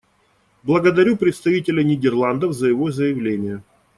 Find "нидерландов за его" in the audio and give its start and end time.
1.83-2.89